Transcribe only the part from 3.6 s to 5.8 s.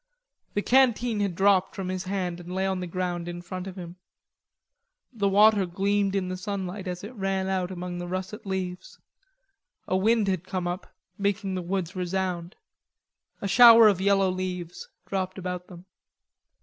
of him. The water